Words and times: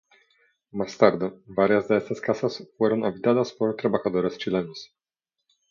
Más 0.71 0.97
tarde, 0.97 1.31
varias 1.45 1.87
de 1.87 1.97
estas 1.97 2.19
casas 2.19 2.67
fueron 2.75 3.05
habitadas 3.05 3.51
por 3.51 3.75
trabajadores 3.75 4.39
chilenos. 4.39 4.95